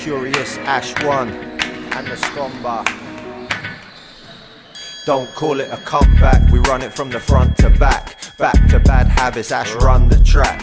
[0.00, 2.86] Curious Ash 1 and the Scomba.
[5.04, 8.16] Don't call it a comeback, we run it from the front to back.
[8.38, 10.62] Back to bad habits, Ash run the track.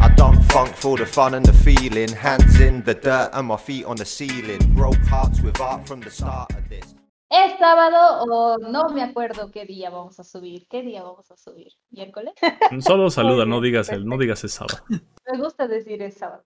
[0.00, 2.08] I don't funk for the fun and the feeling.
[2.08, 4.60] Hands in the dirt and my feet on the ceiling.
[4.74, 6.94] Broke hearts with art from the start of this.
[7.30, 10.66] Es sábado o no me acuerdo qué día vamos a subir.
[10.70, 11.74] ¿Qué día vamos a subir?
[11.90, 12.32] ¿Miércoles?
[12.80, 14.78] Solo saluda, no digas el, no digas el sábado.
[14.88, 16.44] Me gusta decir es sábado.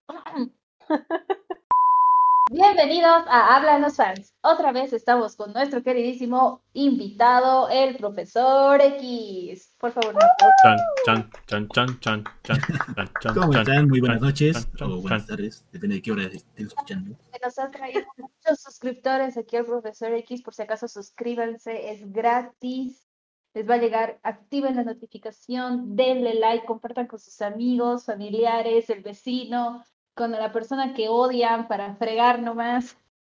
[2.52, 4.34] Bienvenidos a Hablan los fans.
[4.42, 9.74] Otra vez estamos con nuestro queridísimo invitado, el profesor X.
[9.78, 10.20] Por favor, no.
[10.62, 10.76] Chan,
[11.06, 12.60] chan, chan, chan, chan, chan,
[12.94, 13.88] chan, chan, ¿Cómo están?
[13.88, 17.16] Muy buenas noches o buenas tardes, depende de qué hora estén escuchando.
[17.42, 20.42] Nos ha traído muchos suscriptores aquí al profesor X.
[20.42, 23.08] Por si acaso, suscríbanse, es gratis.
[23.54, 29.02] Les va a llegar, activen la notificación, denle like, compartan con sus amigos, familiares, el
[29.02, 29.82] vecino,
[30.14, 32.96] con la persona que odian para fregar nomás.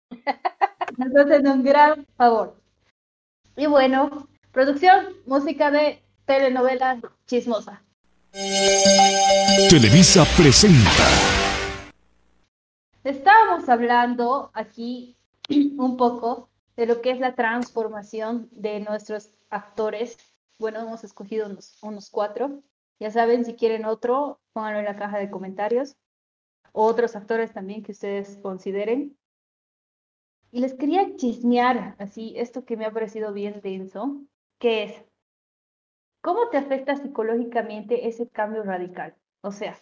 [0.98, 2.56] Nos hacen un gran favor.
[3.56, 7.82] Y bueno, producción, música de telenovela chismosa.
[9.70, 11.38] Televisa presenta
[13.04, 15.16] Estábamos hablando aquí
[15.78, 20.18] un poco de lo que es la transformación de nuestros actores.
[20.60, 22.62] Bueno, hemos escogido unos, unos cuatro.
[23.00, 25.96] Ya saben, si quieren otro, pónganlo en la caja de comentarios.
[26.80, 29.18] Otros actores también que ustedes consideren.
[30.52, 34.22] Y les quería chismear así esto que me ha parecido bien denso,
[34.60, 35.06] que es,
[36.22, 39.16] ¿cómo te afecta psicológicamente ese cambio radical?
[39.42, 39.76] O sea,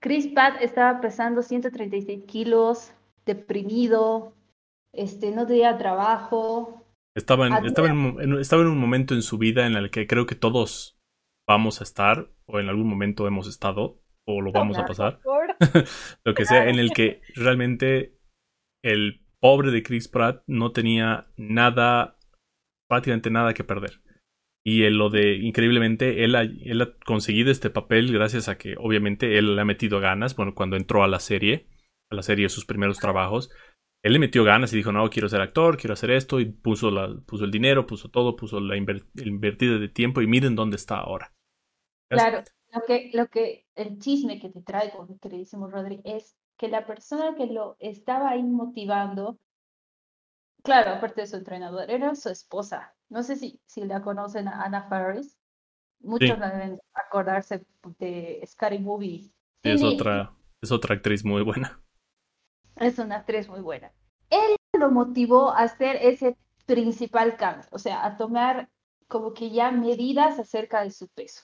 [0.00, 2.92] Chris Pratt estaba pesando 136 kilos,
[3.26, 4.32] deprimido,
[4.94, 6.82] este, no tenía trabajo.
[7.14, 10.24] Estaba en, estaba, en- estaba en un momento en su vida en el que creo
[10.24, 10.98] que todos
[11.46, 15.20] vamos a estar, o en algún momento hemos estado, o lo vamos a pasar,
[16.24, 18.18] lo que sea, en el que realmente
[18.82, 22.18] el pobre de Chris Pratt no tenía nada,
[22.88, 24.00] prácticamente nada que perder.
[24.64, 28.74] Y en lo de, increíblemente, él ha, él ha conseguido este papel gracias a que,
[28.78, 30.36] obviamente, él le ha metido ganas.
[30.36, 31.68] Bueno, cuando entró a la serie,
[32.10, 33.50] a la serie de sus primeros trabajos,
[34.02, 36.90] él le metió ganas y dijo, no, quiero ser actor, quiero hacer esto, y puso,
[36.90, 40.98] la, puso el dinero, puso todo, puso la invertida de tiempo, y miren dónde está
[40.98, 41.32] ahora.
[42.10, 42.42] Claro,
[42.72, 46.86] lo que, lo que, el chisme que te traigo, mi queridísimo Rodri, es que la
[46.86, 49.38] persona que lo estaba ahí motivando,
[50.62, 52.94] claro, aparte de su entrenador, era su esposa.
[53.08, 55.36] No sé si, si la conocen a Anna Faris.
[56.00, 56.42] Muchos Sí.
[56.42, 57.66] deben acordarse
[57.98, 59.32] de Scary Movie.
[59.62, 61.80] Sí, es otra, es otra actriz muy buena.
[62.76, 63.92] Es una actriz muy buena.
[64.30, 66.36] Él lo motivó a hacer ese
[66.66, 68.70] principal cambio, o sea, a tomar
[69.06, 71.42] como que ya medidas acerca de su peso.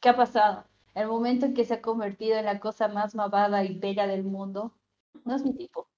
[0.00, 0.64] ¿Qué ha pasado?
[0.94, 4.24] El momento en que se ha convertido en la cosa más mavada y bella del
[4.24, 4.74] mundo,
[5.24, 5.88] no es mi tipo.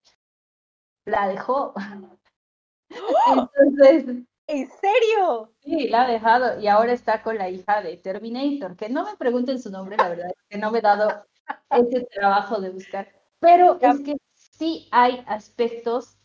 [1.07, 1.75] La dejó.
[2.91, 4.05] Entonces,
[4.49, 5.53] ¿En serio?
[5.61, 9.17] sí, la ha dejado y ahora está con la hija de Terminator, que no me
[9.17, 11.25] pregunten su nombre, la verdad, que no me he dado
[11.71, 13.09] ese trabajo de buscar.
[13.39, 16.19] Pero es que sí hay aspectos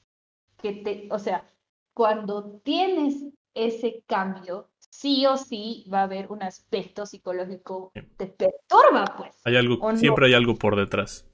[0.57, 1.45] que te, o sea,
[1.93, 3.23] cuando tienes
[3.53, 9.35] ese cambio, sí o sí va a haber un aspecto psicológico que te perturba, pues.
[9.45, 11.25] Hay algo, siempre hay algo por detrás.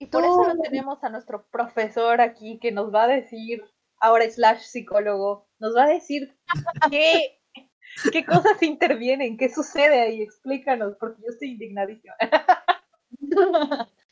[0.00, 3.64] Y por eso Tú- lo tenemos a nuestro profesor aquí que nos va a decir,
[4.00, 6.36] ahora slash psicólogo, nos va a decir
[6.92, 7.40] qué,
[8.12, 12.14] qué cosas intervienen, qué sucede ahí, explícanos, porque yo estoy indignadísima.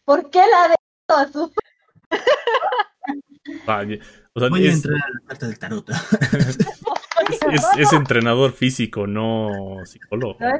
[0.05, 0.75] ¿Por qué la de
[1.09, 1.26] a
[3.65, 3.99] Vaya,
[4.34, 5.88] O sea, Voy a es, entrar a la carta del tarot.
[7.78, 10.37] es, entrenador físico, no psicólogo.
[10.41, 10.56] No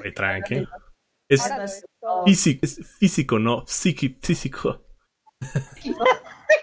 [1.29, 1.85] es
[2.25, 4.85] físico, es físico, no psiqui- físico.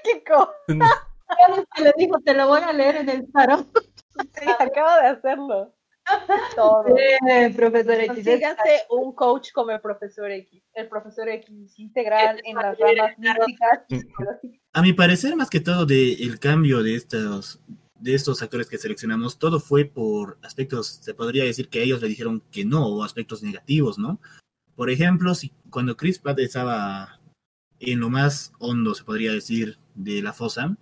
[0.03, 0.74] Kiko, te
[1.84, 3.68] lo dijo, te lo voy a leer en el tarot.
[4.34, 5.75] sí, acabo de hacerlo.
[6.56, 6.84] Todo.
[6.94, 8.08] Bien, profesor X.
[8.08, 10.61] Consíganse un coach como el profesor X.
[10.73, 13.85] El profesor X integral en las ramas y psicológicas.
[14.73, 17.61] A mi parecer, más que todo, de el cambio de estos,
[18.03, 22.09] de estos actores que seleccionamos, todo fue por aspectos, se podría decir que ellos le
[22.09, 24.20] dijeron que no, o aspectos negativos, ¿no?
[24.76, 27.22] Por ejemplo, si cuando Chris Pratt estaba
[27.79, 30.76] en lo más hondo, se podría decir, de la fosa,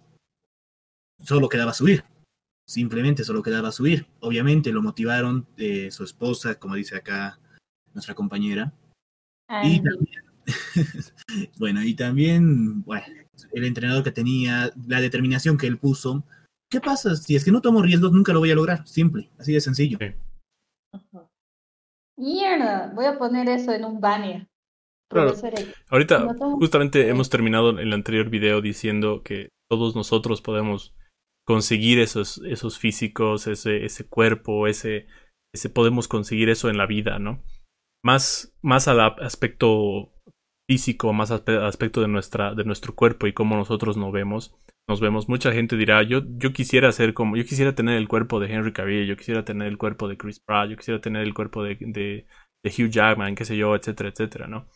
[1.24, 2.06] solo quedaba subir.
[2.68, 4.08] Simplemente solo quedaba subir.
[4.20, 7.40] Obviamente lo motivaron de su esposa, como dice acá
[7.94, 8.74] nuestra compañera.
[9.48, 9.82] Y Andy.
[9.84, 10.24] también,
[11.60, 13.06] bueno, y también, bueno,
[13.54, 16.24] el entrenador que tenía, la determinación que él puso.
[16.72, 17.16] ¿Qué pasa?
[17.18, 18.88] Si es que no tomo riesgos, nunca lo voy a lograr.
[18.88, 19.98] Simple, así de sencillo.
[20.00, 20.16] Sí.
[22.18, 24.48] Mierda, voy a poner eso en un banner.
[25.90, 30.96] Ahorita, justamente hemos terminado el anterior video diciendo que todos nosotros podemos
[31.46, 35.08] conseguir esos, esos físicos, ese, ese cuerpo, ese,
[35.54, 37.44] ese podemos conseguir eso en la vida, ¿no?
[38.04, 40.14] Más, más al aspecto
[40.70, 44.56] físico, más al aspecto de, nuestra, de nuestro cuerpo y cómo nosotros nos vemos.
[44.92, 45.30] Nos vemos.
[45.30, 48.74] Mucha gente dirá, yo, yo quisiera ser como, yo quisiera tener el cuerpo de Henry
[48.74, 51.78] Cavill, yo quisiera tener el cuerpo de Chris Pratt, yo quisiera tener el cuerpo de,
[51.80, 52.26] de,
[52.66, 54.68] Hugh Jackman, qué sé yo, etcétera, etcétera, ¿no?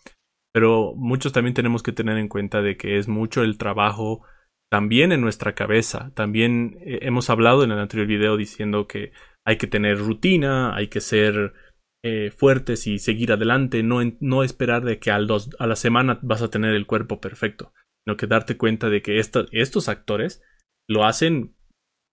[0.53, 4.23] Pero muchos también tenemos que tener en cuenta de que es mucho el trabajo
[4.71, 6.13] también en nuestra cabeza.
[6.15, 9.11] También eh, hemos hablado en el anterior video diciendo que
[9.45, 11.51] hay que tener rutina, hay que ser
[12.05, 16.19] eh, fuertes y seguir adelante, no, no esperar de que al dos, a la semana
[16.21, 17.73] vas a tener el cuerpo perfecto,
[18.05, 20.43] sino que darte cuenta de que estos actores
[20.87, 21.55] lo hacen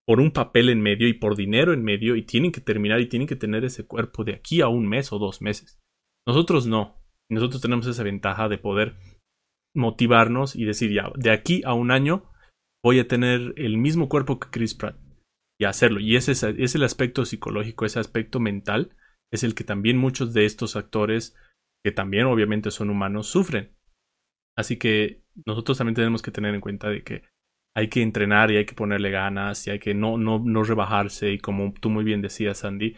[0.06, 3.06] por un papel en medio y por dinero en medio y tienen que terminar y
[3.06, 5.80] tienen que tener ese cuerpo de aquí a un mes o dos meses.
[6.26, 7.00] Nosotros no.
[7.30, 8.96] Nosotros tenemos esa ventaja de poder
[9.74, 12.30] motivarnos y decir, ya, de aquí a un año
[12.84, 14.98] voy a tener el mismo cuerpo que Chris Pratt
[15.60, 16.00] y hacerlo.
[16.00, 18.96] Y ese es, el aspecto psicológico, ese aspecto mental,
[19.32, 21.36] es el que también muchos de estos actores,
[21.84, 23.74] que también obviamente son humanos, sufren.
[24.56, 27.22] Así que nosotros también tenemos que tener en cuenta de que
[27.74, 31.32] hay que entrenar y hay que ponerle ganas y hay que no, no, no rebajarse
[31.32, 32.96] y como tú muy bien decías, Sandy,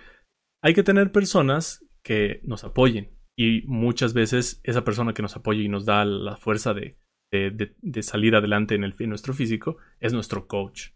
[0.62, 5.62] hay que tener personas que nos apoyen, y muchas veces esa persona que nos apoya
[5.62, 6.96] y nos da la fuerza de,
[7.32, 10.90] de, salir adelante en, el, en nuestro físico es nuestro coach.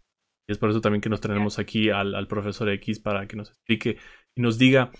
[0.47, 3.49] Y es por eso también que nos tenemos aquí al, profesor X para que nos
[3.49, 3.97] explique
[4.37, 4.91] y nos diga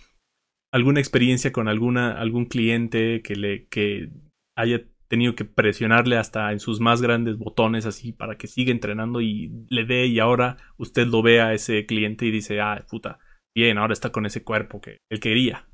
[0.72, 4.12] alguna experiencia con alguna, algún cliente que, le, que
[4.58, 9.20] haya tenido que presionarle hasta en sus más grandes botones así para que siga entrenando
[9.20, 13.20] y le dé y ahora usted lo ve a ese cliente y dice, ah, puta,
[13.54, 15.68] bien, ahora está con ese cuerpo que él quería.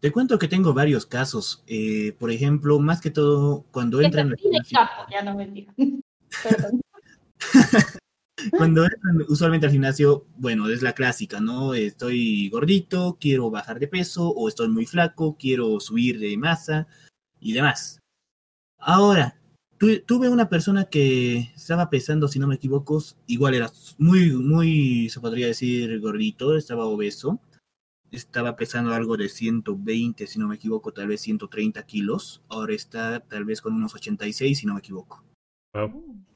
[0.00, 1.62] Te cuento que tengo varios casos.
[1.66, 4.34] Eh, por ejemplo, más que todo, cuando entran...
[5.10, 5.66] ya no me
[8.56, 11.74] cuando entran usualmente al gimnasio, bueno, es la clásica, ¿no?
[11.74, 16.88] Estoy gordito, quiero bajar de peso, o estoy muy flaco, quiero subir de masa
[17.40, 17.98] y demás.
[18.78, 19.40] Ahora,
[19.78, 25.20] tuve una persona que estaba pesando, si no me equivoco, igual era muy, muy, se
[25.20, 27.40] podría decir, gordito, estaba obeso
[28.10, 32.42] estaba pesando algo de 120, si no me equivoco, tal vez 130 kilos.
[32.48, 35.24] Ahora está tal vez con unos 86, si no me equivoco.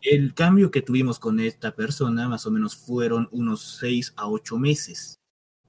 [0.01, 4.59] El cambio que tuvimos con esta persona más o menos fueron unos 6 a 8
[4.59, 5.17] meses.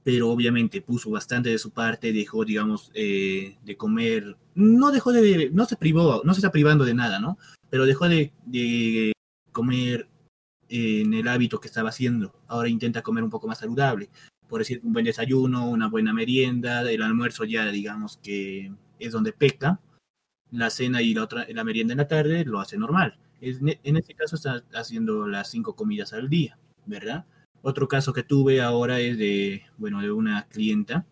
[0.06, 4.36] Pero obviamente puso bastante de su parte, dejó, digamos, eh, de comer.
[4.54, 5.50] No dejó de.
[5.52, 7.38] No se privó, no se está privando de nada, ¿no?
[7.70, 9.12] Pero dejó de, de
[9.50, 10.08] comer
[10.68, 12.40] en el hábito que estaba haciendo.
[12.46, 14.08] Ahora intenta comer un poco más saludable
[14.48, 19.32] por decir, un buen desayuno, una buena merienda, el almuerzo ya digamos que es donde
[19.32, 19.80] peca,
[20.50, 23.18] la cena y la otra, la merienda en la tarde lo hace normal.
[23.40, 27.26] en este caso está haciendo las cinco comidas al día, ¿verdad?
[27.66, 31.04] Otro caso que tuve ahora es de, bueno, de una clienta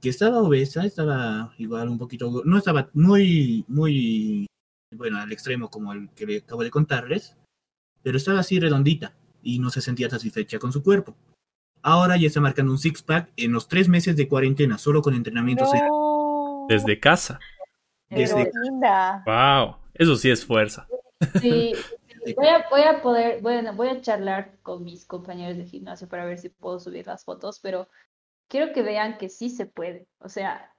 [0.00, 4.44] que estaba obesa, estaba igual un poquito, no estaba muy, muy,
[4.92, 7.36] bueno, al extremo como el que le acabo de contarles,
[8.02, 11.14] pero estaba así redondita y no se sentía satisfecha con su cuerpo.
[11.80, 15.68] Ahora ya está marcando un six-pack en los tres meses de cuarentena, solo con entrenamientos.
[16.68, 17.38] Desde casa.
[18.10, 19.22] Desde linda.
[19.24, 20.88] Wow, eso sí es fuerza.
[21.40, 21.72] Sí,
[22.36, 26.24] voy a, voy a poder, bueno, voy a charlar con mis compañeros de gimnasio para
[26.24, 27.88] ver si puedo subir las fotos, pero
[28.48, 30.06] quiero que vean que sí se puede.
[30.18, 30.74] O sea,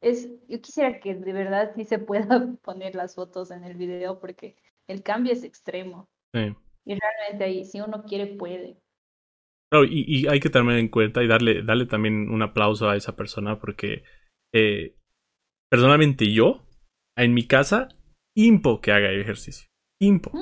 [0.00, 2.26] es, yo quisiera que de verdad sí se pueda
[2.62, 4.56] poner las fotos en el video porque
[4.88, 6.08] el cambio es extremo.
[6.34, 6.54] Sí.
[6.84, 8.78] Y realmente ahí, si uno quiere, puede
[9.88, 13.58] y, hay que tener en cuenta y darle, darle también un aplauso a esa persona
[13.58, 14.02] porque
[14.54, 14.96] eh,
[15.70, 16.66] personalmente yo,
[17.16, 17.88] en mi casa,
[18.34, 19.68] impo que haga ejercicio.
[20.00, 20.32] Impo.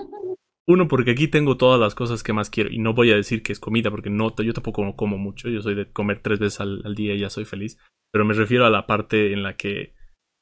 [0.69, 2.71] Uno, porque aquí tengo todas las cosas que más quiero.
[2.71, 5.49] Y no voy a decir que es comida, porque no, yo tampoco como mucho.
[5.49, 7.79] Yo soy de comer tres veces al, día y ya soy feliz.
[8.13, 9.95] Pero me refiero a la parte en la que.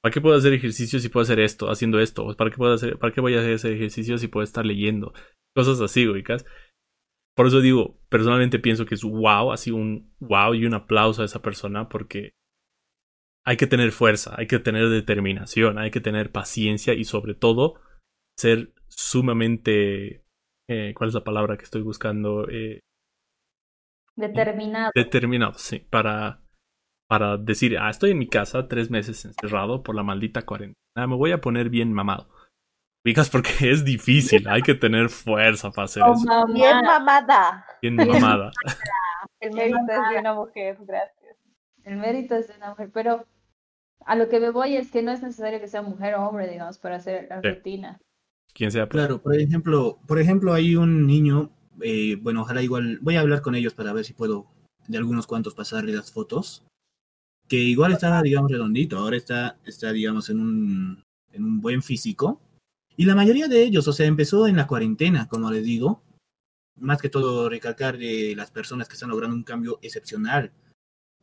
[0.02, 2.26] ¿Para qué puedo hacer ejercicio si puedo hacer esto, haciendo esto?
[2.36, 5.14] ¿Para qué, puedo hacer, ¿Para qué voy a hacer ese ejercicio si puedo estar leyendo?
[5.54, 6.44] Cosas así, ubicas.
[7.34, 11.24] Por eso digo, personalmente pienso que es wow, así un wow y un aplauso a
[11.24, 12.32] esa persona porque
[13.44, 17.80] hay que tener fuerza, hay que tener determinación, hay que tener paciencia y sobre todo
[18.38, 20.24] ser sumamente...
[20.68, 22.48] Eh, ¿Cuál es la palabra que estoy buscando?
[22.48, 22.80] Eh,
[24.16, 24.90] determinado.
[24.94, 26.40] Determinado, sí, para,
[27.08, 31.16] para decir, ah, estoy en mi casa tres meses encerrado por la maldita cuarentena, me
[31.16, 32.28] voy a poner bien mamado.
[33.06, 36.46] Fijas porque es difícil, hay que tener fuerza para hacer eso.
[36.52, 37.66] Bien mamada.
[37.82, 38.50] Bien mamada.
[39.40, 41.36] El mérito es de una mujer, gracias.
[41.82, 43.26] El mérito es de una mujer, pero
[44.06, 46.48] a lo que me voy es que no es necesario que sea mujer o hombre,
[46.48, 48.00] digamos, para hacer la rutina.
[48.54, 48.88] Quien sea.
[48.88, 49.00] Pues.
[49.00, 51.50] Claro, por ejemplo, por ejemplo, hay un niño,
[51.82, 54.46] eh, bueno, ojalá igual, voy a hablar con ellos para ver si puedo
[54.86, 56.64] de algunos cuantos pasarle las fotos,
[57.48, 62.40] que igual está, digamos, redondito, ahora está, está digamos, en un, en un buen físico.
[62.96, 66.02] Y la mayoría de ellos, o sea, empezó en la cuarentena, como les digo,
[66.76, 70.52] más que todo recalcar de las personas que están logrando un cambio excepcional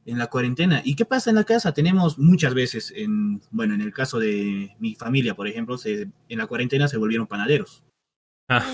[0.06, 0.82] en la cuarentena.
[0.84, 1.74] ¿Y qué pasa en la casa?
[1.74, 6.38] Tenemos muchas veces, en, bueno, en el caso de mi familia, por ejemplo, se, en
[6.38, 7.84] la cuarentena se volvieron panaderos.
[8.50, 8.66] Ah,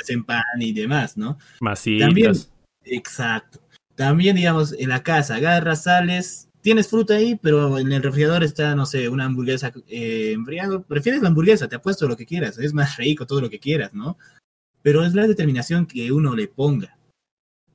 [0.00, 1.38] hacen pan y demás, ¿no?
[1.60, 2.06] Masitas.
[2.06, 2.32] También,
[2.84, 3.60] exacto.
[3.94, 8.74] También, digamos, en la casa, agarras, sales, tienes fruta ahí, pero en el refrigerador está,
[8.74, 10.82] no sé, una hamburguesa eh, enfriado.
[10.82, 13.94] Prefieres la hamburguesa, te apuesto lo que quieras, es más rico, todo lo que quieras,
[13.94, 14.18] ¿no?
[14.82, 16.95] Pero es la determinación que uno le ponga.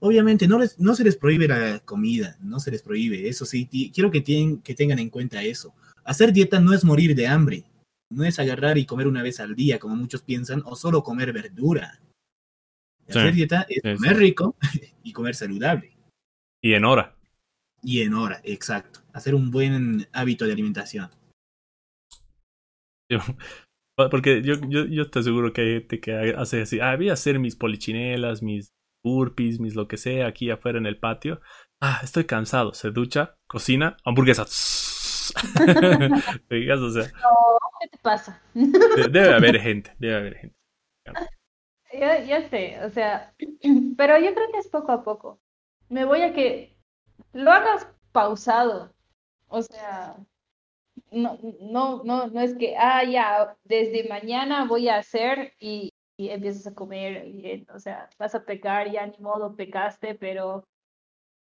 [0.04, 3.68] Obviamente no, les, no se les prohíbe la comida, no se les prohíbe, eso sí,
[3.94, 4.24] quiero que,
[4.64, 5.76] que tengan en cuenta eso.
[6.04, 7.66] Hacer dieta no es morir de hambre,
[8.10, 11.32] no es agarrar y comer una vez al día, como muchos piensan, o solo comer
[11.32, 12.02] verdura.
[13.08, 14.56] Hacer dieta es comer rico
[15.04, 15.96] y comer saludable.
[16.64, 17.16] Y en hora.
[17.84, 19.02] Y en hora, exacto.
[19.14, 21.12] Hacer un buen hábito de alimentación.
[24.10, 27.14] porque yo, yo, yo te aseguro que hay gente que hace así, ah, voy a
[27.14, 28.72] hacer mis polichinelas, mis
[29.04, 31.42] burpees, mis lo que sea, aquí afuera en el patio.
[31.80, 32.74] Ah, estoy cansado.
[32.74, 34.46] Se ducha, cocina, hamburguesa.
[36.50, 37.04] digas, o sea.
[37.04, 38.42] No, ¿qué te pasa?
[38.54, 40.56] debe haber gente, debe haber gente.
[41.94, 43.34] Ya, ya sé, o sea,
[43.98, 45.42] pero yo creo que es poco a poco.
[45.90, 46.78] Me voy a que
[47.34, 48.94] lo hagas pausado.
[49.48, 50.16] O sea,
[51.12, 55.91] no, no, no, no es que, ah, ya, desde mañana voy a hacer y,
[56.22, 60.64] y empiezas a comer bien, o sea, vas a pecar, ya ni modo pecaste, pero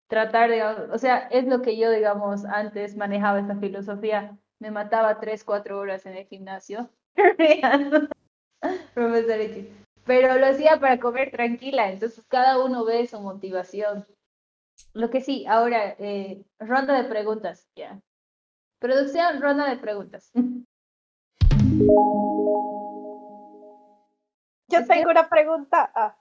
[0.10, 5.20] tratar de, o sea, es lo que yo, digamos, antes manejaba esta filosofía, me mataba
[5.20, 6.90] tres, cuatro horas en el gimnasio,
[10.06, 14.08] pero lo hacía para comer tranquila, entonces cada uno ve su motivación.
[14.94, 18.02] Lo que sí, ahora, eh, ronda de preguntas, ya.
[18.80, 20.32] Producción, ronda de preguntas.
[24.74, 25.92] Yo tengo una pregunta.
[25.96, 26.18] Ah.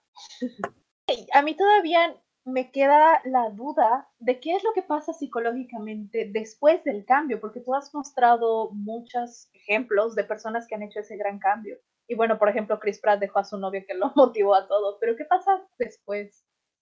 [1.34, 6.82] A mí todavía me queda la duda de qué es lo que pasa psicológicamente después
[6.84, 11.38] del cambio, porque tú has mostrado muchos ejemplos de personas que han hecho ese gran
[11.38, 11.78] cambio.
[12.08, 14.98] Y bueno, por ejemplo, Chris Pratt dejó a su novio que lo motivó a todo,
[15.00, 16.44] pero ¿qué pasa después?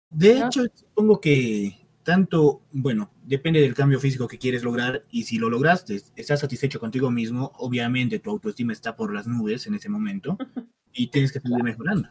[0.10, 5.38] De hecho, supongo que tanto, bueno, depende del cambio físico que quieres lograr y si
[5.38, 9.90] lo lograste, estás satisfecho contigo mismo, obviamente tu autoestima está por las nubes en ese
[9.90, 10.38] momento
[10.94, 12.10] y tienes que seguir mejorando.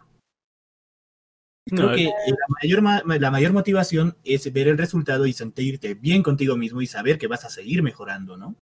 [1.64, 6.56] Creo que la mayor, la mayor motivación es ver el resultado y sentirte bien contigo
[6.56, 8.56] mismo y saber que vas a seguir mejorando, ¿no?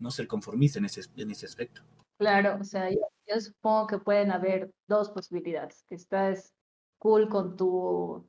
[0.00, 1.82] No ser conformista en ese, en ese aspecto.
[2.18, 6.52] Claro, o sea, yo, supongo que pueden haber dos posibilidades, que estás
[6.98, 8.28] cool con tu,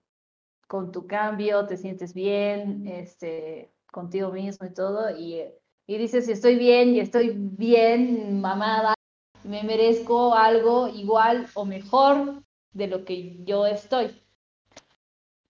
[0.74, 5.44] con tu cambio, te sientes bien, este, contigo mismo y todo, y,
[5.86, 8.96] y dices, estoy bien y estoy bien, mamada,
[9.44, 14.20] me merezco algo igual o mejor de lo que yo estoy.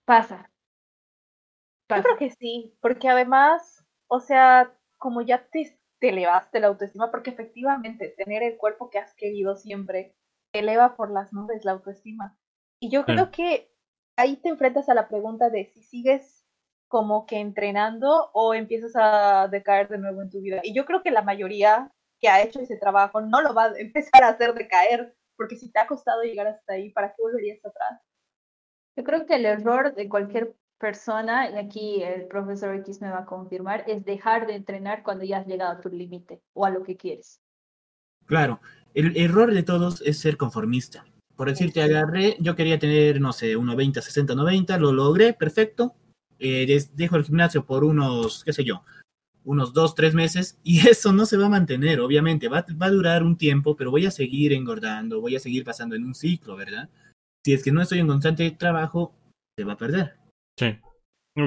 [0.03, 0.51] Pasa.
[1.89, 7.11] Yo creo que sí, porque además, o sea, como ya te, te elevaste la autoestima,
[7.11, 10.17] porque efectivamente tener el cuerpo que has querido siempre
[10.51, 12.37] te eleva por las nubes la autoestima.
[12.81, 13.72] Y yo creo que
[14.15, 16.45] ahí te enfrentas a la pregunta de si sigues
[16.87, 20.61] como que entrenando o empiezas a decaer de nuevo en tu vida.
[20.63, 23.73] Y yo creo que la mayoría que ha hecho ese trabajo no lo va a
[23.77, 27.65] empezar a hacer decaer, porque si te ha costado llegar hasta ahí, ¿para qué volverías
[27.65, 27.99] atrás?
[28.95, 33.19] Yo creo que el error de cualquier persona, y aquí el profesor X me va
[33.19, 36.69] a confirmar, es dejar de entrenar cuando ya has llegado a tu límite o a
[36.69, 37.41] lo que quieres.
[38.25, 38.61] Claro,
[38.93, 41.05] el error de todos es ser conformista.
[41.35, 45.95] Por decirte, agarré, yo quería tener, no sé, 1,20, 60, 90, lo logré, perfecto.
[46.39, 48.83] Eh, dejo el gimnasio por unos, qué sé yo,
[49.43, 52.91] unos dos, tres meses y eso no se va a mantener, obviamente, va, va, a
[52.91, 56.55] durar un tiempo, pero voy a seguir engordando, voy a seguir pasando en un ciclo,
[56.55, 56.89] ¿verdad?
[57.45, 59.13] Si es que no estoy en constante trabajo,
[59.57, 60.15] se va a perder.
[60.57, 60.77] Sí.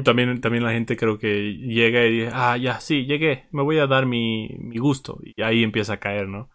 [0.04, 3.78] También, también la gente creo que llega y dice, ah, ya, sí, llegué, me voy
[3.78, 5.20] a dar mi, mi gusto.
[5.22, 6.50] Y ahí empieza a caer, ¿no?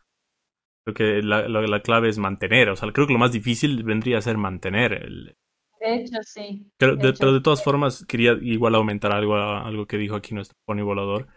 [0.83, 4.17] Creo que la, la, clave es mantener, o sea, creo que lo más difícil vendría
[4.17, 5.35] a ser mantener el,
[5.81, 6.71] de hecho, sí.
[6.77, 11.27] Pero de, todas formas, quería igual aumentar algo, algo que dijo aquí nuestro pony volador.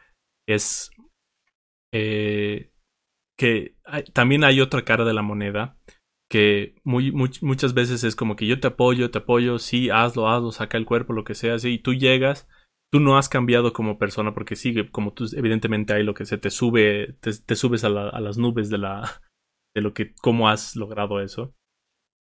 [0.47, 0.91] Es
[1.93, 2.71] eh,
[3.39, 3.77] que
[4.13, 5.79] también hay otra cara de la moneda
[6.31, 10.53] que muy, muchas veces es como que yo te apoyo, te apoyo, sí, hazlo, hazlo,
[10.53, 12.49] saca el cuerpo, lo que sea, así, y tú llegas,
[12.91, 16.37] tú no has cambiado como persona porque sigue, como tú, evidentemente hay lo que se
[16.39, 19.23] te sube, te, subes a, las nubes de la,
[19.75, 21.54] de lo que, cómo has logrado eso.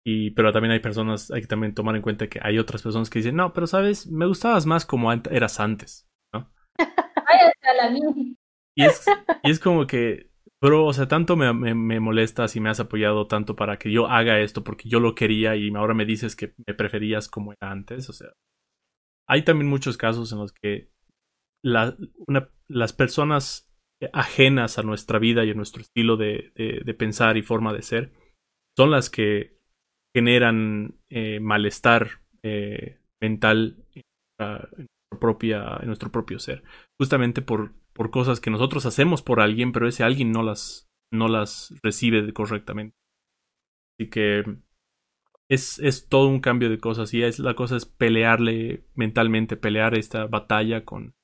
[0.05, 3.09] Y, pero también hay personas, hay que también tomar en cuenta que hay otras personas
[3.09, 6.51] que dicen, no, pero sabes, me gustabas más como eras antes, ¿no?
[6.79, 7.91] la
[8.75, 9.05] y es,
[9.43, 10.31] y es como que,
[10.61, 14.07] bro, o sea, tanto me, me, molestas y me has apoyado tanto para que yo
[14.07, 17.71] haga esto porque yo lo quería y ahora me dices que me preferías como era
[17.71, 18.29] antes, o sea,
[19.27, 20.91] hay también muchos casos en los que
[21.61, 23.68] las personas
[24.13, 26.51] ajenas a nuestra vida y a nuestro estilo de,
[26.97, 28.13] pensar y forma de ser
[28.77, 29.57] son las que
[30.15, 34.87] generan eh, malestar eh, mental en,
[35.19, 36.63] propia, en nuestro propio ser.
[36.99, 41.27] Justamente por, por cosas que nosotros hacemos por alguien, pero ese alguien no las, no
[41.27, 42.95] las recibe correctamente.
[43.99, 44.43] Así que
[45.49, 49.97] es, es todo un cambio de cosas y es, la cosa es pelearle mentalmente, pelear
[49.97, 51.15] esta batalla con,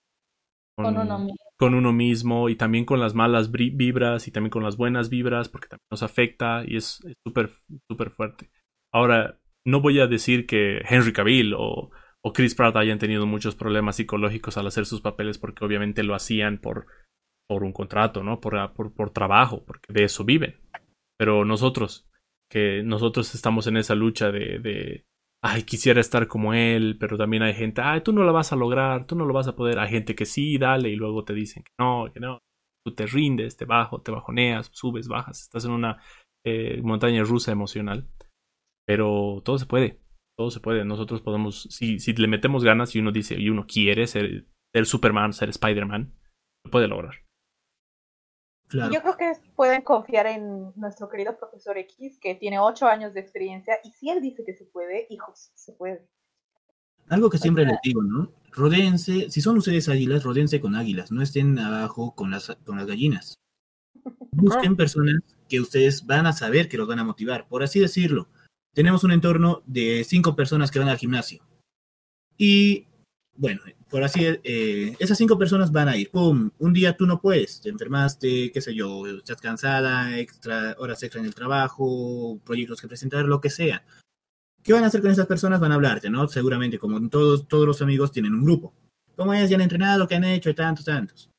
[0.78, 1.45] con, uno mismo.
[1.58, 2.50] Con, uno mismo.
[2.50, 6.04] y también con las malas vibras y también con las buenas vibras porque también nos
[6.04, 7.52] afecta y es súper,
[7.90, 8.50] súper fuerte.
[8.94, 11.92] Ahora, no voy a decir que Henry Cavill o,
[12.24, 16.16] o Chris Pratt hayan tenido muchos problemas psicológicos al hacer sus papeles porque obviamente lo
[16.16, 16.88] hacían por,
[17.48, 18.40] por un contrato, ¿no?
[18.40, 20.56] Por, por, por trabajo, porque de eso viven.
[21.18, 22.10] Pero nosotros,
[22.50, 25.06] que nosotros estamos en esa lucha de, de,
[25.46, 28.56] ay, quisiera estar como él, pero también hay gente, ay, tú no lo vas a
[28.56, 29.78] lograr, tú no lo vas a poder.
[29.78, 32.40] Hay gente que sí, dale, y luego te dicen que no, que no.
[32.84, 36.02] Tú te rindes, te bajo, te bajoneas, subes, bajas, estás en una
[36.46, 38.08] eh, montaña rusa emocional.
[38.88, 40.00] Pero todo se puede,
[40.36, 40.84] todo se puede.
[40.84, 44.86] Nosotros podemos, si, si le metemos ganas y uno dice, y uno quiere ser, ser
[44.88, 46.12] Superman, ser Spider-Man,
[46.66, 47.25] lo puede lograr.
[48.72, 53.20] Yo creo que pueden confiar en nuestro querido profesor X, que tiene ocho años de
[53.20, 56.08] experiencia, y si él dice que se puede, hijos, se puede.
[57.10, 58.32] Algo que siempre les digo, ¿no?
[58.52, 62.88] Rodense, si son ustedes águilas, rodense con águilas, no estén abajo con las, con las
[62.88, 63.36] gallinas.
[64.32, 68.28] Busquen personas que ustedes van a saber que los van a motivar, por así decirlo.
[68.74, 71.44] Tenemos un entorno de cinco personas que van al gimnasio.
[72.38, 72.88] Y
[73.36, 73.62] bueno,
[73.96, 76.52] por así, eh, esas cinco personas van a ir, ¡pum!
[76.60, 81.22] Un día tú no puedes, te enfermaste, qué sé yo, estás cansada, extra, horas extra
[81.22, 83.86] en el trabajo, proyectos que presentar, lo que sea.
[84.62, 85.62] ¿Qué van a hacer con esas personas?
[85.62, 86.28] Van a hablarte, ¿no?
[86.28, 88.74] Seguramente, como todos, todos los amigos tienen un grupo.
[89.16, 89.50] ¿Cómo es?
[89.50, 90.10] ¿Ya han entrenado?
[90.10, 90.54] ¿Qué han hecho?
[90.54, 91.30] Tantos, tantos.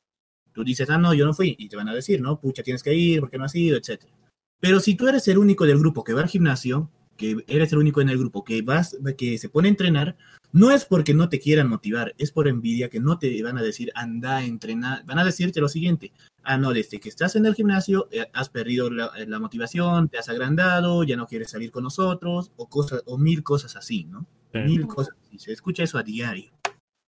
[0.51, 1.55] Tú dices, ah, no, yo no fui.
[1.59, 2.39] Y te van a decir, ¿no?
[2.39, 4.13] Pucha, tienes que ir, porque no has ido, etcétera.
[4.59, 7.79] Pero si tú eres el único del grupo que va al gimnasio, que eres el
[7.79, 10.15] único en el grupo que vas, que se pone a entrenar,
[10.51, 13.61] no es porque no te quieran motivar, es por envidia que no te van a
[13.61, 17.45] decir anda a entrenar, van a decirte lo siguiente, ah no, desde que estás en
[17.45, 21.71] el gimnasio eh, has perdido eh, la, motivación, te has agrandado, ya no quieres salir
[21.71, 24.25] con nosotros, o cosas, o mil cosas así, ¿no?
[24.53, 26.51] Mil cosas así, se escucha eso a diario.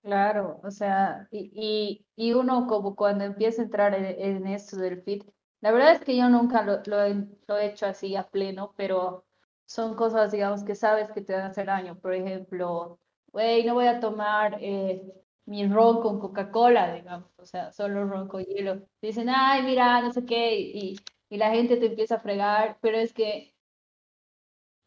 [0.02, 5.24] Claro, o sea, y, y, uno como cuando empieza a entrar en, esto del fit,
[5.60, 9.24] la verdad es que yo nunca lo, lo he hecho así a pleno, pero
[9.68, 11.98] son cosas, digamos, que sabes que te van a hacer daño.
[12.00, 12.98] Por ejemplo,
[13.30, 15.02] güey, no voy a tomar eh,
[15.44, 18.82] mi ron con Coca-Cola, digamos, o sea, solo ron con hielo.
[19.02, 22.96] Dicen, ay, mira, no sé qué, y, y la gente te empieza a fregar, pero
[22.96, 23.54] es que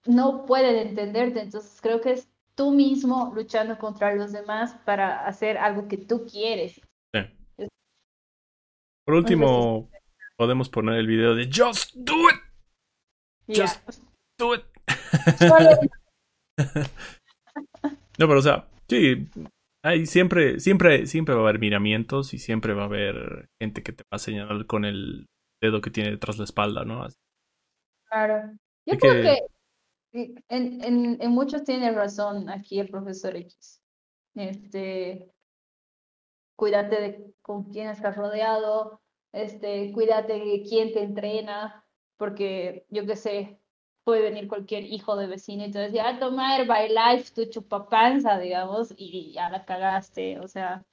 [0.06, 5.60] no pueden entenderte, entonces creo que es tú mismo luchando contra los demás para hacer
[5.60, 6.82] algo que tú quieres.
[7.14, 7.68] Sí.
[9.06, 9.92] Por último,
[10.38, 13.56] podemos poner el video de Just Do It.
[13.56, 13.88] Just
[14.40, 14.71] Do It.
[18.18, 19.28] no, pero o sea, sí,
[19.84, 23.94] hay siempre, siempre, siempre va a haber miramientos y siempre va a haber gente que
[23.94, 25.28] te va a señalar con el
[25.62, 27.06] dedo que tiene detrás la espalda, ¿no?
[28.10, 28.52] Claro.
[28.86, 29.38] Yo creo que,
[30.14, 33.82] en, en, en, muchos tiene razón aquí el profesor X.
[34.36, 35.32] Este,
[36.58, 39.02] cuídate de con quién estás rodeado,
[39.34, 41.86] este, cuídate de quién te entrena,
[42.18, 43.61] porque yo qué sé,
[44.04, 48.94] puede venir cualquier hijo de vecino y te decía, ah, toma Herbalife, tu chupapanza, digamos,
[48.98, 50.40] y ya la cagaste.
[50.40, 50.84] O sea,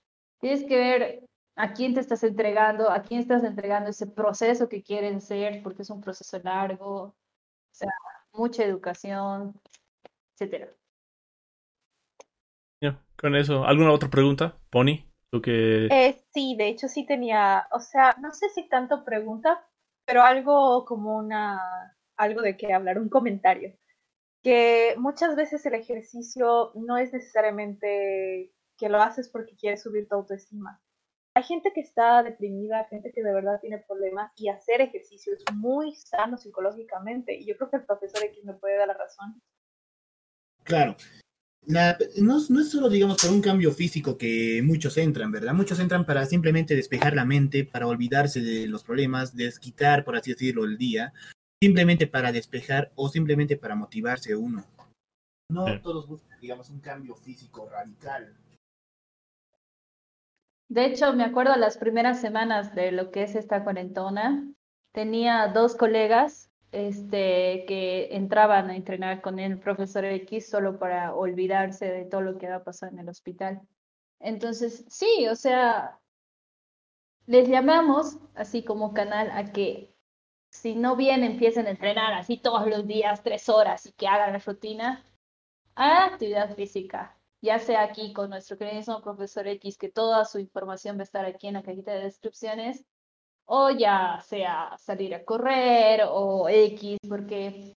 [0.40, 1.24] tienes que ver
[1.56, 5.82] a quién te estás entregando, a quién estás entregando ese proceso que quieres hacer, porque
[5.82, 7.14] es un proceso largo, o
[7.72, 7.90] sea,
[8.32, 9.60] mucha educación,
[10.34, 10.72] etcétera.
[13.16, 15.04] con eso, ¿alguna otra pregunta, Pony?
[15.30, 15.86] ¿Tú que...
[15.86, 19.66] Eh, sí, de hecho sí tenía, o sea, no sé si tanto pregunta,
[20.06, 23.74] pero algo como una algo de qué hablar, un comentario.
[24.42, 30.16] Que muchas veces el ejercicio no es necesariamente que lo haces porque quieres subir tu
[30.16, 30.80] autoestima.
[31.34, 35.44] Hay gente que está deprimida, gente que de verdad tiene problemas y hacer ejercicio es
[35.54, 37.36] muy sano psicológicamente.
[37.36, 39.40] Y yo creo que el profesor X me puede dar la razón.
[40.64, 40.96] Claro.
[41.66, 45.54] no, no, es solo, digamos, por un cambio físico que muchos entran, ¿verdad?
[45.54, 50.32] Muchos entran para simplemente despejar la mente, para olvidarse de los problemas, desquitar, por así
[50.32, 51.12] decirlo, el día,
[51.62, 54.64] simplemente para despejar o simplemente para motivarse uno.
[55.50, 58.36] No todos buscan, digamos, un cambio físico radical.
[60.70, 64.46] De hecho, me acuerdo las primeras semanas de lo que es esta cuarentona,
[64.92, 71.86] tenía dos colegas este, que entraban a entrenar con el profesor X solo para olvidarse
[71.86, 73.62] de todo lo que había pasado en el hospital.
[74.20, 75.98] Entonces, sí, o sea,
[77.26, 79.94] les llamamos así como canal a que
[80.58, 84.32] si no bien empiecen a entrenar así todos los días, tres horas y que hagan
[84.32, 85.04] la rutina,
[85.74, 90.96] hagan actividad física, ya sea aquí con nuestro querido profesor X, que toda su información
[90.96, 92.84] va a estar aquí en la cajita de descripciones,
[93.44, 97.76] o ya sea salir a correr o X, porque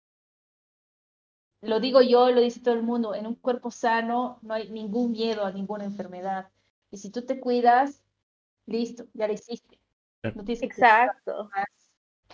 [1.62, 5.12] lo digo yo, lo dice todo el mundo, en un cuerpo sano no hay ningún
[5.12, 6.50] miedo a ninguna enfermedad.
[6.92, 8.02] Y si tú te cuidas,
[8.66, 9.80] listo, ya lo hiciste.
[10.66, 11.50] Exacto.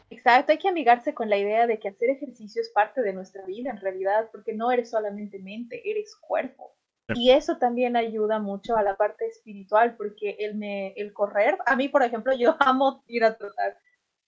[0.10, 3.44] Exacto, hay que amigarse con la idea de que hacer ejercicio es parte de nuestra
[3.46, 6.76] vida en realidad, porque no eres solamente mente, eres cuerpo.
[7.14, 11.76] Y eso también ayuda mucho a la parte espiritual, porque el, me, el correr, a
[11.76, 13.78] mí, por ejemplo, yo amo ir a trotar.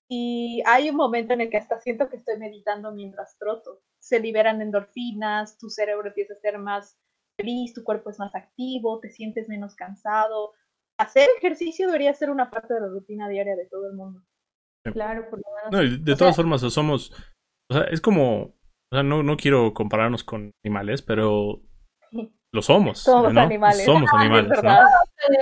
[0.09, 3.81] Y hay un momento en el que hasta siento que estoy meditando mientras troto.
[3.99, 6.97] Se liberan endorfinas, tu cerebro empieza a ser más
[7.35, 10.53] feliz, tu cuerpo es más activo, te sientes menos cansado.
[10.97, 14.21] Hacer ejercicio debería ser una parte de la rutina diaria de todo el mundo.
[14.93, 15.99] Claro, por lo menos.
[15.99, 17.11] No, de todas formas, somos.
[17.69, 18.55] O sea, es como.
[18.91, 21.61] O sea, no, no quiero compararnos con animales, pero
[22.53, 22.99] lo somos.
[22.99, 23.85] Somos animales.
[23.85, 24.59] Somos animales,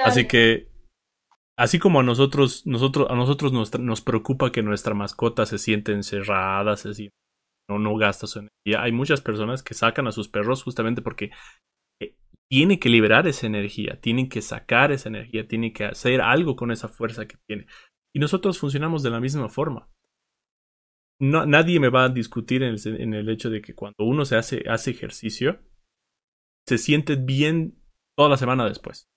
[0.04, 0.68] Así que,
[1.58, 5.92] así como a nosotros, nosotros, a nosotros nos, nos preocupa que nuestra mascota se siente
[5.92, 7.16] encerrada, se siente,
[7.70, 11.32] no, no gasta su energía, hay muchas personas que sacan a sus perros justamente porque
[12.02, 12.16] eh,
[12.50, 16.72] tienen que liberar esa energía, tienen que sacar esa energía, tienen que hacer algo con
[16.72, 17.68] esa fuerza que tiene.
[18.16, 19.90] Y nosotros funcionamos de la misma forma.
[21.20, 24.24] No, nadie me va a discutir en el, en el hecho de que cuando uno
[24.24, 25.60] se hace, hace ejercicio,
[26.66, 27.84] se siente bien
[28.16, 29.10] toda la semana después.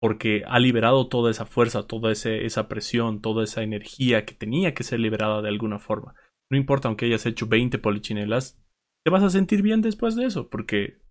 [0.00, 4.84] Porque ha liberado toda esa fuerza, toda esa presión, toda esa energía que tenía que
[4.84, 6.14] ser liberada de alguna forma.
[6.50, 8.58] No importa aunque hayas hecho 20 polichinelas,
[9.04, 11.02] te vas a sentir bien después de eso, porque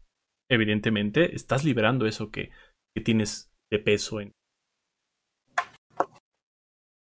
[0.49, 2.49] evidentemente estás liberando eso que,
[2.95, 4.33] que tienes de peso en.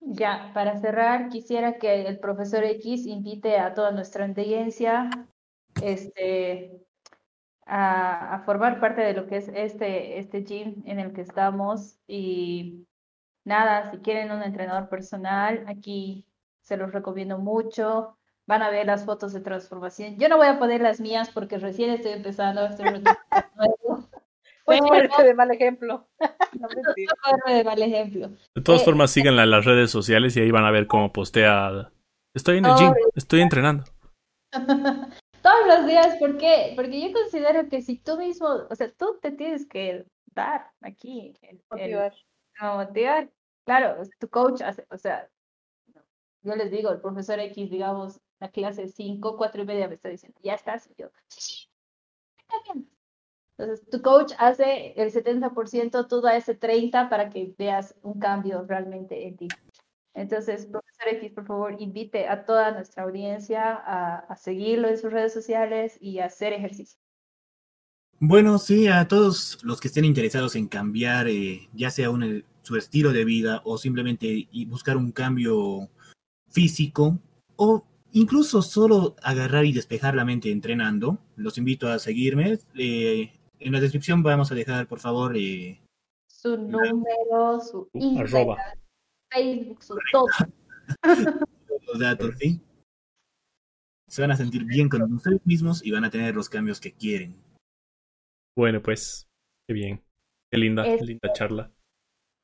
[0.01, 5.11] Ya, para cerrar, quisiera que el profesor X invite a toda nuestra audiencia
[5.83, 6.81] este,
[7.67, 11.99] a, formar parte de lo que es este, este gym en el que estamos.
[12.07, 12.87] Y
[13.45, 16.27] nada, si quieren un entrenador personal, aquí
[16.63, 18.17] se los recomiendo mucho.
[18.47, 20.17] Van a ver las fotos de transformación.
[20.19, 22.65] Yo no voy a poner las mías porque recién estoy empezando.
[22.67, 22.87] Estoy
[24.79, 26.09] pues de mal ejemplo.
[27.47, 28.31] de mal ejemplo.
[28.55, 31.13] De todas eh, formas, síganla en las redes sociales y ahí van a ver cómo
[31.13, 31.91] postea.
[32.35, 33.85] Estoy en el gym, estoy entrenando.
[35.43, 36.73] todos los días, ¿por qué?
[36.77, 41.35] Porque yo considero que si tú mismo, o sea, tú te tienes que dar aquí.
[41.43, 42.15] El, motivar.
[42.61, 43.31] motivar.
[43.65, 45.29] Claro, tu coach hace, o sea,
[46.43, 50.09] yo les digo, el profesor X, digamos, la clase 5, 4 y media me está
[50.09, 51.69] diciendo, ya estás, y yo, sí,
[52.39, 52.89] está bien.
[53.61, 58.65] Entonces, tu coach hace el 70%, tú da ese 30% para que veas un cambio
[58.67, 59.49] realmente en ti.
[60.15, 65.35] Entonces, profesor X, por favor, invite a toda nuestra audiencia a, seguirlo en sus redes
[65.35, 66.99] sociales y a hacer ejercicio.
[68.19, 72.09] Bueno, sí, a todos los que estén interesados en cambiar, eh, ya sea
[72.63, 75.91] su estilo de vida o simplemente buscar un cambio
[76.49, 77.19] físico
[77.57, 82.59] o incluso solo agarrar y despejar la mente entrenando, los invito a seguirme.
[82.75, 85.81] Eh, en la descripción vamos a dejar, por favor, eh,
[86.27, 88.57] su número, su Instagram.
[89.31, 90.27] Facebook, su todo.
[91.87, 92.61] Los datos, ¿sí?
[94.09, 96.93] Se van a sentir bien con ustedes mismos y van a tener los cambios que
[96.93, 97.37] quieren.
[98.57, 99.29] Bueno, pues,
[99.69, 100.03] qué bien.
[100.51, 101.71] Qué linda, qué linda charla.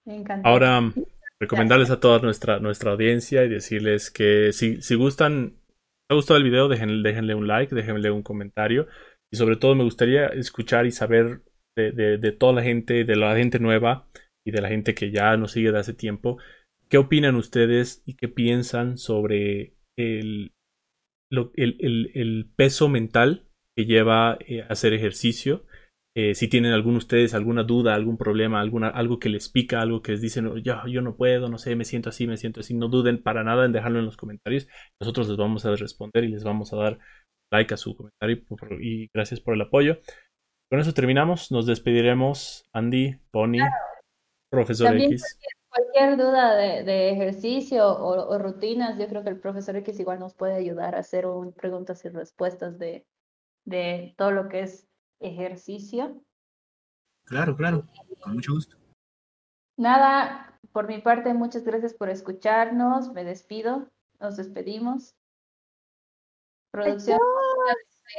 [0.07, 0.48] Me encanta.
[0.48, 0.92] Ahora,
[1.40, 5.57] recomendarles a toda nuestra, nuestra audiencia y decirles que si, si gustan,
[6.09, 8.87] ha gustado el video, déjenle, déjenle un like, déjenle un comentario.
[9.33, 11.43] Y sobre todo me gustaría escuchar y saber
[11.77, 14.09] de, de, toda la gente, de la gente nueva
[14.47, 16.39] y de la gente que ya nos sigue de hace tiempo,
[16.89, 20.53] ¿Qué opinan ustedes y qué piensan sobre el,
[21.31, 25.65] el, peso mental que lleva eh, hacer ejercicio?
[26.17, 30.01] Eh, si tienen alguno ustedes alguna duda, algún problema, alguna, algo que les pica, algo
[30.01, 32.73] que les dicen, yo, yo no puedo, no sé, me siento así, me siento así,
[32.73, 34.69] no duden para nada en dejarlo en los comentarios.
[35.01, 36.99] Nosotros les vamos a responder y les vamos a dar
[37.50, 38.42] like a su comentario
[38.80, 39.98] y gracias por el apoyo.
[40.70, 41.52] Con eso terminamos.
[41.52, 42.68] Nos despediremos.
[42.72, 43.59] Andy, Pony,
[44.50, 45.38] Profesor X.
[45.68, 50.54] Cualquier, duda de, ejercicio o, rutinas, yo creo que el Profesor X igual nos puede
[50.54, 53.06] ayudar a hacer preguntas y respuestas de,
[53.66, 54.88] de todo lo que es
[55.20, 56.22] ejercicio.
[57.26, 57.85] Claro, claro,
[58.20, 58.76] con mucho gusto.
[59.76, 63.12] Nada, por mi parte, muchas gracias por escucharnos.
[63.12, 65.14] Me despido, nos despedimos.
[66.77, 67.19] Producción.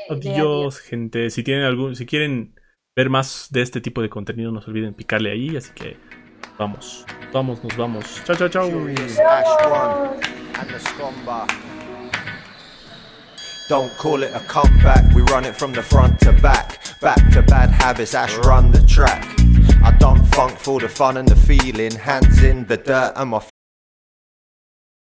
[0.10, 1.30] Adiós, gente.
[1.30, 2.56] Si tienen algún, si quieren
[2.96, 5.56] ver más de este tipo de contenido, no se olviden picarle ahí.
[5.56, 5.96] Así que
[6.58, 8.24] vamos, vamos, nos vamos.
[8.26, 8.68] Chao, chao, chao.
[13.70, 16.80] Don't call it a comeback, we run it from the front to back.
[17.00, 19.24] Back to bad habits, Ash run the track.
[19.84, 23.40] I don't funk for the fun and the feeling, hands in the dirt and my